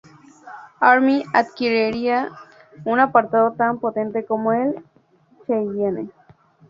[0.79, 2.29] Army adquiriera
[2.85, 4.83] un aparato tan potente como el
[5.45, 6.09] "Cheyenne".